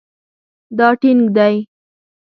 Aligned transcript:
دا 0.77 0.87
ټینګ 1.01 1.23
دی 1.35 1.55